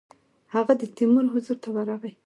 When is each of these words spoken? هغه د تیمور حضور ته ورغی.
هغه 0.53 0.73
د 0.81 0.83
تیمور 0.95 1.25
حضور 1.33 1.57
ته 1.63 1.69
ورغی. 1.75 2.13